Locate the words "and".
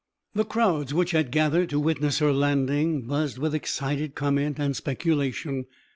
4.57-4.75